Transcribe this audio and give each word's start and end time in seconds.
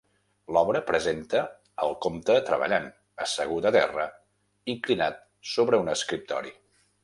L'obra 0.55 0.79
presenta 0.85 1.41
al 1.87 1.93
comte 2.07 2.37
treballant, 2.49 2.89
assegut 3.27 3.69
a 3.71 3.73
terra, 3.77 4.07
inclinat 4.77 5.23
sobre 5.55 5.85
un 5.87 5.97
escriptori. 5.99 6.59